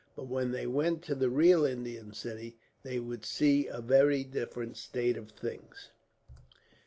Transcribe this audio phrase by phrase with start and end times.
[0.15, 4.75] But when they went to a real Indian city, they would see a very different
[4.77, 5.91] state of things.